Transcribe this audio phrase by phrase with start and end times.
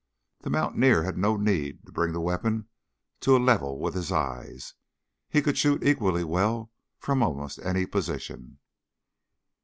[0.39, 2.67] The mountaineer had no need to bring the weapon
[3.19, 4.73] to a level with his eyes.
[5.29, 8.57] He could shoot equally well from almost any position.